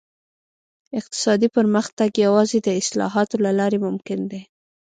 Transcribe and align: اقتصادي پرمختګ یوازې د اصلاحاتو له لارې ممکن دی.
اقتصادي 0.99 1.47
پرمختګ 1.55 2.09
یوازې 2.25 2.57
د 2.63 2.69
اصلاحاتو 2.81 3.35
له 3.45 3.51
لارې 3.59 3.77
ممکن 3.85 4.19
دی. 4.31 4.41